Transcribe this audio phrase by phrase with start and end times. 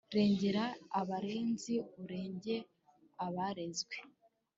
[0.15, 0.63] Rengera
[0.99, 2.55] abarenzi urenge
[3.25, 3.95] abarenzwe.